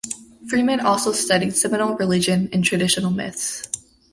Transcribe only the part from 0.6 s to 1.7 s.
also studied